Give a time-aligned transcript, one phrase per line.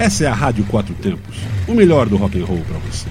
[0.00, 1.36] Essa é a Rádio Quatro Tempos,
[1.68, 3.06] o melhor do rock and roll para você.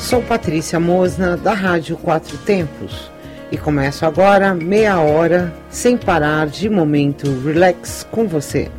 [0.00, 3.12] Sou Patrícia Mosna da Rádio Quatro Tempos
[3.52, 8.70] e começo agora meia hora sem parar de momento relax com você.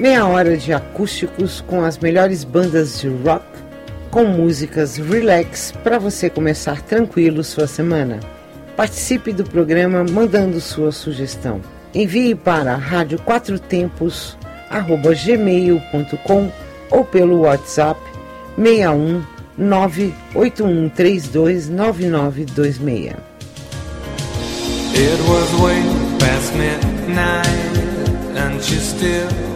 [0.00, 3.44] Meia hora de acústicos com as melhores bandas de rock
[4.10, 8.18] com músicas relax para você começar tranquilo sua semana.
[8.76, 11.60] Participe do programa mandando sua sugestão.
[11.94, 14.36] Envie para rádio quatro tempos
[14.70, 16.50] arroba gmail.com
[16.90, 18.00] ou pelo WhatsApp
[18.56, 19.22] 61
[24.94, 25.82] It was way
[26.18, 27.78] past midnight
[28.36, 29.51] and she still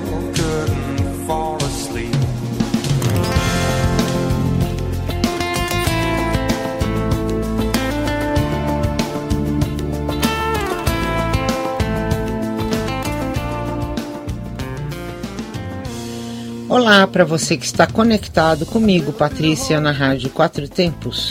[16.69, 21.31] Olá para você que está conectado comigo, Patrícia, na Rádio Quatro Tempos.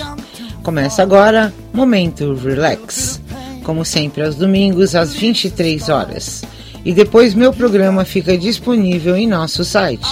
[0.63, 3.19] Começa agora Momento Relax,
[3.63, 6.41] como sempre aos domingos às 23 horas.
[6.85, 10.07] E depois meu programa fica disponível em nosso site.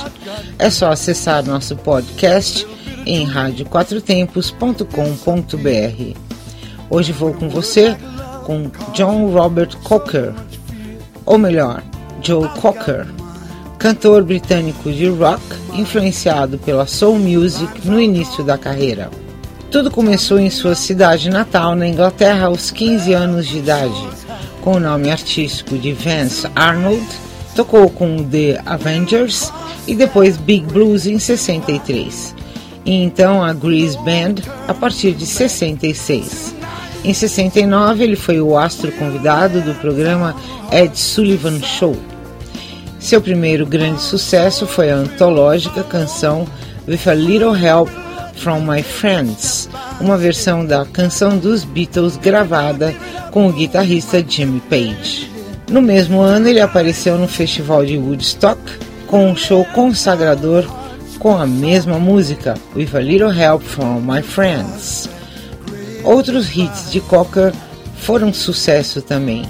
[0.59, 2.67] É só acessar nosso podcast
[3.05, 6.17] em radioquatrotempos.com.br.
[6.89, 7.95] Hoje vou com você
[8.45, 10.33] com John Robert Cocker,
[11.25, 11.81] ou melhor,
[12.21, 13.05] Joe Cocker
[13.83, 15.41] cantor britânico de rock,
[15.73, 19.11] influenciado pela soul music no início da carreira.
[19.69, 24.07] Tudo começou em sua cidade natal, na Inglaterra, aos 15 anos de idade.
[24.61, 27.05] Com o nome artístico de Vance Arnold,
[27.57, 29.51] tocou com The Avengers
[29.85, 32.33] e depois Big Blues em 63.
[32.85, 36.55] E então a Grease Band a partir de 66.
[37.03, 40.33] Em 69, ele foi o astro convidado do programa
[40.71, 41.97] Ed Sullivan Show.
[43.03, 46.47] Seu primeiro grande sucesso foi a antológica canção
[46.87, 47.89] With a Little Help
[48.37, 49.69] from My Friends,
[49.99, 52.95] uma versão da canção dos Beatles gravada
[53.29, 55.29] com o guitarrista Jimmy Page.
[55.69, 58.61] No mesmo ano, ele apareceu no Festival de Woodstock
[59.05, 60.63] com um show consagrador
[61.19, 65.09] com a mesma música, With a Little Help from My Friends.
[66.05, 67.51] Outros hits de Cocker
[67.97, 69.43] foram sucesso também.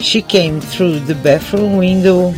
[0.00, 2.34] She Came Through the Bathroom Window,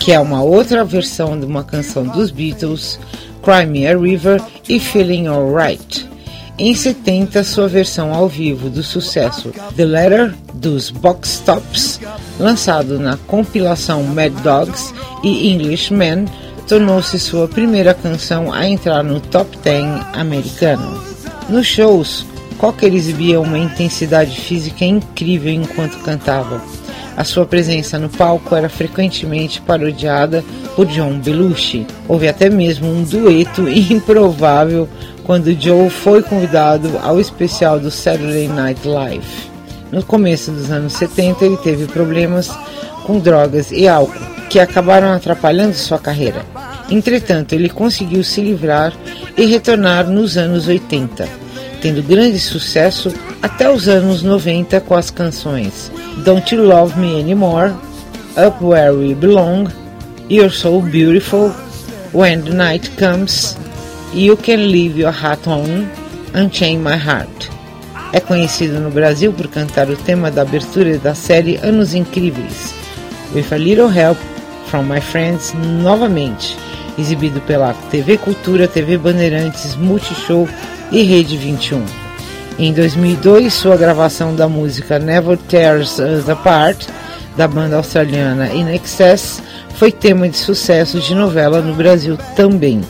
[0.00, 2.98] que é uma outra versão de uma canção dos Beatles,
[3.42, 6.08] Cry Me a River e Feeling Alright.
[6.58, 12.00] Em 70, sua versão ao vivo do sucesso The Letter dos Box Tops,
[12.40, 16.24] lançado na compilação Mad Dogs e Englishmen,
[16.66, 19.84] tornou-se sua primeira canção a entrar no top 10
[20.14, 20.98] americano.
[21.50, 22.24] Nos shows,
[22.56, 26.58] Cocker exibia uma intensidade física incrível enquanto cantava
[27.16, 30.44] a sua presença no palco era frequentemente parodiada
[30.74, 31.86] por John Belushi.
[32.06, 34.86] Houve até mesmo um dueto improvável
[35.24, 39.26] quando Joe foi convidado ao especial do Saturday Night Live.
[39.90, 42.48] No começo dos anos 70, ele teve problemas
[43.06, 44.18] com drogas e álcool,
[44.50, 46.44] que acabaram atrapalhando sua carreira.
[46.90, 48.92] Entretanto, ele conseguiu se livrar
[49.38, 51.45] e retornar nos anos 80
[51.86, 55.92] tendo grande sucesso até os anos 90 com as canções
[56.24, 57.70] Don't You Love Me Anymore,
[58.36, 59.68] Up Where We Belong,
[60.28, 61.52] You're So Beautiful,
[62.12, 63.56] When the Night Comes,
[64.12, 65.86] You Can Leave Your Hat On,
[66.34, 67.50] Unchain My Heart.
[68.12, 72.74] É conhecido no Brasil por cantar o tema da abertura da série Anos Incríveis,
[73.32, 74.18] With a Little Help
[74.68, 76.56] from My Friends, novamente,
[76.98, 80.48] exibido pela TV Cultura, TV Bandeirantes, Multishow
[80.90, 81.82] e Rede 21.
[82.58, 86.86] Em 2002, sua gravação da música Never Tears Us Apart,
[87.36, 89.42] da banda australiana In Excess,
[89.76, 92.80] foi tema de sucesso de novela no Brasil também.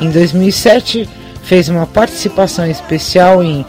[0.00, 1.08] Em 2007,
[1.44, 3.64] fez uma participação especial em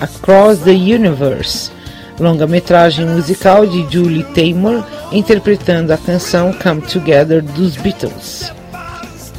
[0.00, 1.70] Across the Universe,
[2.18, 8.52] longa-metragem musical de Julie Taymor, interpretando a canção Come Together dos Beatles.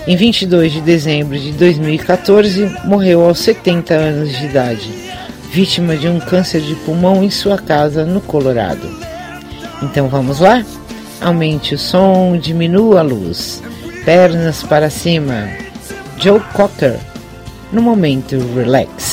[0.05, 4.91] Em 22 de dezembro de 2014, morreu aos 70 anos de idade,
[5.49, 8.85] vítima de um câncer de pulmão em sua casa no Colorado.
[9.81, 10.61] Então vamos lá?
[11.21, 13.63] Aumente o som, diminua a luz,
[14.03, 15.47] pernas para cima.
[16.17, 16.97] Joe Cocker,
[17.71, 19.12] no momento relax.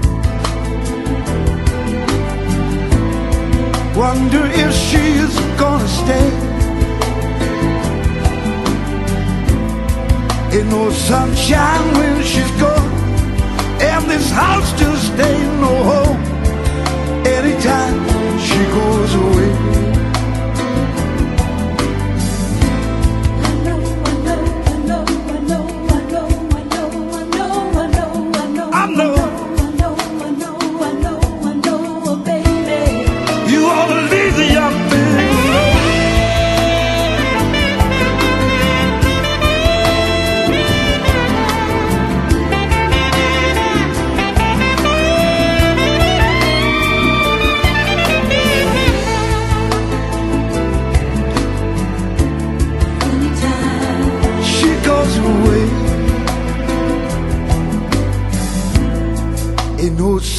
[4.09, 6.29] Wonder if she's gonna stay
[10.57, 12.87] Ain't no sunshine when she's gone
[13.89, 16.19] And this house just stays no home
[17.27, 17.99] Anytime
[18.39, 19.30] she goes away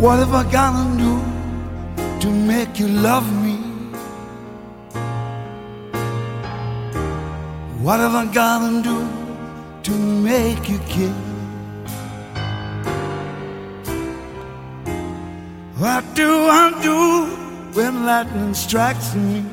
[0.00, 1.18] What have I gotta do
[2.20, 3.56] to make you love me?
[7.82, 8.96] What have I gotta do
[9.82, 11.24] to make you care?
[15.78, 17.26] What do I do
[17.76, 19.44] when lightning strikes me?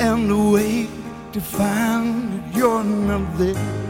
[0.00, 0.88] And the way
[1.34, 3.87] to find you're not there.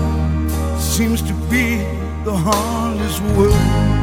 [0.81, 1.76] seems to be
[2.24, 4.00] the hardest word.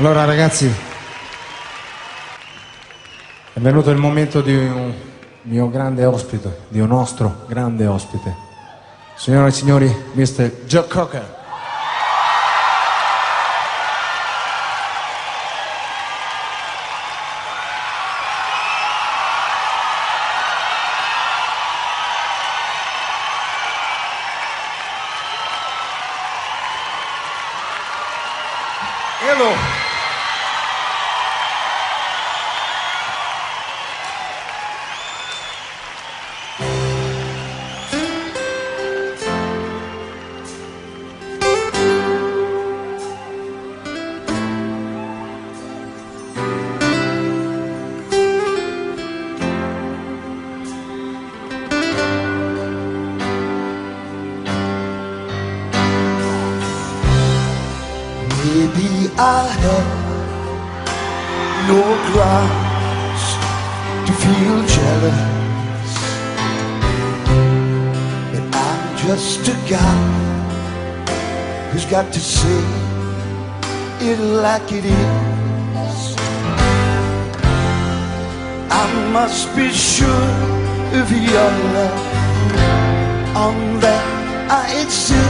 [0.01, 0.67] Allora ragazzi,
[3.53, 4.95] è venuto il momento di un
[5.43, 8.33] mio grande ospite, di un nostro grande ospite.
[9.17, 10.67] Signore e signori, Mr.
[10.67, 11.38] Joe Cocker.
[61.69, 63.25] No grounds
[64.07, 65.93] to feel jealous.
[68.33, 69.99] but I'm just a guy
[71.71, 72.63] who's got to say
[74.09, 76.17] it like it is.
[78.83, 80.33] I must be sure
[81.01, 82.07] of your love
[83.37, 84.05] on that
[84.51, 85.28] I exist.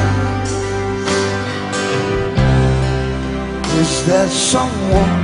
[4.09, 5.23] there someone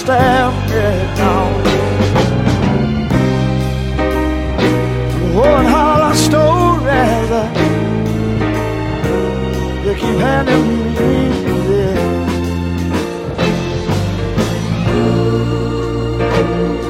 [5.36, 7.44] Oh, and all our stories uh,
[9.84, 11.14] you keep handing me.
[11.70, 11.98] Yeah.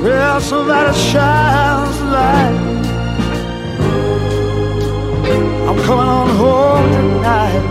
[0.04, 2.58] Well, somebody shines a light.
[5.68, 7.69] I'm coming on home tonight.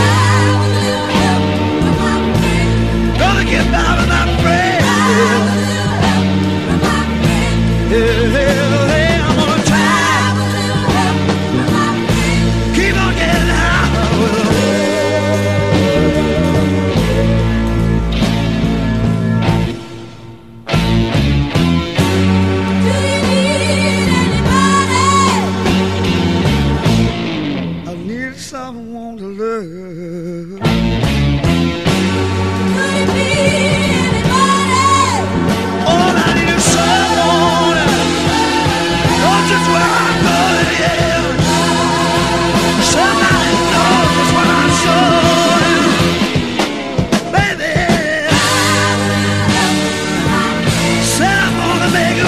[3.20, 4.45] Gonna get down and out.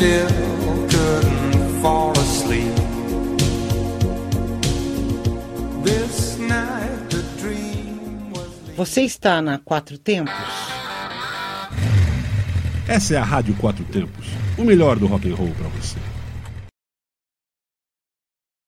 [0.00, 0.30] still
[0.92, 2.74] couldn't fall asleep.
[5.88, 10.32] This night the dream was Você está na Quatro Tempos?
[12.88, 14.24] Essa é a Rádio Quatro Tempos,
[14.56, 16.09] o melhor do rock and roll para você.